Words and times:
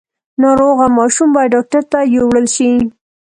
ناروغه 0.43 0.85
ماشوم 0.97 1.29
باید 1.35 1.53
ډاکټر 1.55 1.81
ته 1.91 1.99
یووړل 2.15 2.45
شي۔ 2.55 2.69